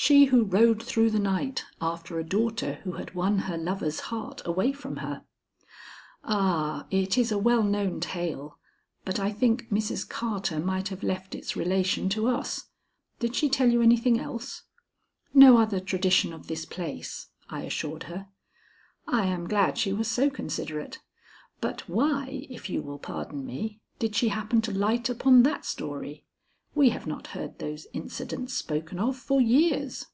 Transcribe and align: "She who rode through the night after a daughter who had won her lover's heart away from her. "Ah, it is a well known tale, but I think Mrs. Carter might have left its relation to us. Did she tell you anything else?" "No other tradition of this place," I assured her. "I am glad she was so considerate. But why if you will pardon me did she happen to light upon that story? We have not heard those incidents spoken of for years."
"She 0.00 0.26
who 0.26 0.44
rode 0.44 0.80
through 0.80 1.10
the 1.10 1.18
night 1.18 1.64
after 1.80 2.20
a 2.20 2.24
daughter 2.24 2.74
who 2.84 2.92
had 2.92 3.16
won 3.16 3.36
her 3.40 3.58
lover's 3.58 3.98
heart 3.98 4.40
away 4.44 4.70
from 4.72 4.98
her. 4.98 5.24
"Ah, 6.22 6.86
it 6.92 7.18
is 7.18 7.32
a 7.32 7.38
well 7.38 7.64
known 7.64 7.98
tale, 7.98 8.60
but 9.04 9.18
I 9.18 9.32
think 9.32 9.68
Mrs. 9.72 10.08
Carter 10.08 10.60
might 10.60 10.86
have 10.90 11.02
left 11.02 11.34
its 11.34 11.56
relation 11.56 12.08
to 12.10 12.28
us. 12.28 12.66
Did 13.18 13.34
she 13.34 13.48
tell 13.48 13.70
you 13.70 13.82
anything 13.82 14.20
else?" 14.20 14.62
"No 15.34 15.58
other 15.58 15.80
tradition 15.80 16.32
of 16.32 16.46
this 16.46 16.64
place," 16.64 17.30
I 17.50 17.62
assured 17.62 18.04
her. 18.04 18.28
"I 19.08 19.26
am 19.26 19.48
glad 19.48 19.78
she 19.78 19.92
was 19.92 20.06
so 20.06 20.30
considerate. 20.30 21.00
But 21.60 21.88
why 21.88 22.46
if 22.48 22.70
you 22.70 22.82
will 22.82 23.00
pardon 23.00 23.44
me 23.44 23.80
did 23.98 24.14
she 24.14 24.28
happen 24.28 24.62
to 24.62 24.70
light 24.72 25.08
upon 25.08 25.42
that 25.42 25.64
story? 25.64 26.24
We 26.74 26.90
have 26.90 27.08
not 27.08 27.28
heard 27.28 27.58
those 27.58 27.88
incidents 27.92 28.54
spoken 28.54 29.00
of 29.00 29.16
for 29.16 29.40
years." 29.40 30.06